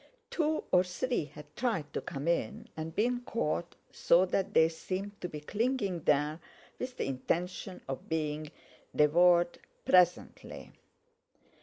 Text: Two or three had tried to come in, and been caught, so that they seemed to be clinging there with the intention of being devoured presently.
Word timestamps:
Two 0.31 0.63
or 0.71 0.83
three 0.83 1.25
had 1.25 1.55
tried 1.55 1.93
to 1.93 2.01
come 2.01 2.27
in, 2.27 2.67
and 2.75 2.95
been 2.95 3.21
caught, 3.21 3.75
so 3.91 4.25
that 4.25 4.55
they 4.55 4.67
seemed 4.67 5.21
to 5.21 5.29
be 5.29 5.39
clinging 5.41 6.01
there 6.05 6.39
with 6.79 6.97
the 6.97 7.05
intention 7.05 7.81
of 7.87 8.09
being 8.09 8.49
devoured 8.95 9.59
presently. 9.85 10.71